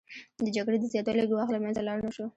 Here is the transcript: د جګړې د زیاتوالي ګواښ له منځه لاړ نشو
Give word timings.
د 0.45 0.47
جګړې 0.55 0.77
د 0.79 0.85
زیاتوالي 0.93 1.25
ګواښ 1.31 1.49
له 1.51 1.59
منځه 1.63 1.81
لاړ 1.87 1.97
نشو 2.05 2.25